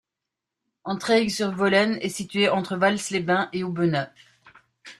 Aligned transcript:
Antraigues-sur-Volane 0.83 1.99
est 2.01 2.09
située 2.09 2.47
à 2.47 2.59
de 2.59 2.75
Vals-les-Bains 2.75 3.49
et 3.53 3.59
d’Aubenas. 3.59 4.09